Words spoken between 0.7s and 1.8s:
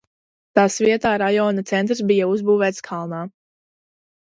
vietā rajona